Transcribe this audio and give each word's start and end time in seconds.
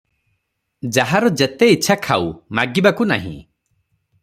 ଯାହାର 0.97 1.29
ଯେତେ 1.41 1.69
ଇଚ୍ଛା 1.75 1.99
ଖାଉ, 2.07 2.33
ମାଗିବାକୁ 2.61 3.09
ନାହିଁ। 3.13 3.37